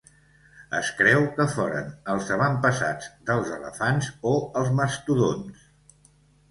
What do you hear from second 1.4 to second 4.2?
foren els avantpassats dels elefants